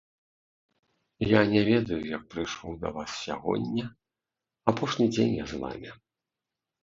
[1.31, 3.85] Я не ведаю, як прыйшоў да вас сягоння,
[4.73, 5.91] апошні дзень я з вамі.